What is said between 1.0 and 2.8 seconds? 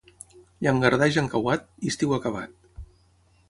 encauat, estiu acabat.